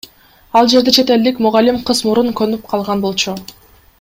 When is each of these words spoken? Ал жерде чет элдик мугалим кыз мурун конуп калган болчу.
Ал 0.61 0.69
жерде 0.71 0.91
чет 0.95 1.09
элдик 1.15 1.35
мугалим 1.47 1.77
кыз 1.91 2.03
мурун 2.07 2.33
конуп 2.41 2.67
калган 2.73 3.07
болчу. 3.07 3.39